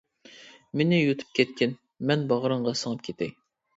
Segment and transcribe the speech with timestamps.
[0.79, 1.75] مېنى يۇتۇپ كەتكىن،
[2.11, 3.35] مەن باغرىڭغا سىڭىپ كېتەي.